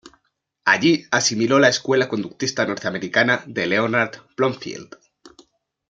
Allí 0.65 1.05
asimiló 1.11 1.59
la 1.59 1.69
escuela 1.69 2.09
conductista 2.09 2.65
norteamericana 2.65 3.43
de 3.45 3.67
Leonard 3.67 4.15
Bloomfield. 4.35 4.97